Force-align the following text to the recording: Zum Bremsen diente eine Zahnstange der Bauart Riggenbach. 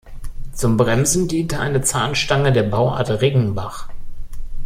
Zum 0.51 0.77
Bremsen 0.77 1.27
diente 1.27 1.59
eine 1.59 1.83
Zahnstange 1.83 2.51
der 2.51 2.63
Bauart 2.63 3.11
Riggenbach. 3.21 3.87